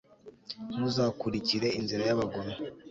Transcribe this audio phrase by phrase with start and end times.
[0.73, 2.53] ntuzakurikire inzira y'abagome